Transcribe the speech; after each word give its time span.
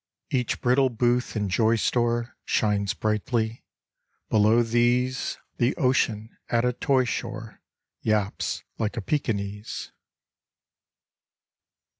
Each 0.31 0.59
brittle 0.59 0.89
booth 0.89 1.35
and 1.35 1.47
joy 1.47 1.75
store 1.75 2.35
Shines 2.43 2.95
brightly. 2.95 3.63
Below 4.31 4.63
these 4.63 5.37
The 5.57 5.75
ocean 5.75 6.35
at 6.49 6.65
a 6.65 6.73
toy 6.73 7.03
shore 7.05 7.61
Yaps 8.01 8.63
like 8.79 8.97
a 8.97 9.01
Pekinese. 9.01 9.91